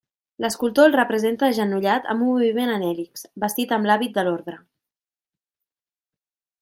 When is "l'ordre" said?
4.29-4.59